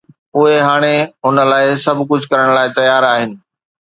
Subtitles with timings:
[0.37, 0.95] اهي هاڻي
[1.25, 3.37] هن لاءِ سڀ ڪجهه ڪرڻ لاءِ تيار آهن.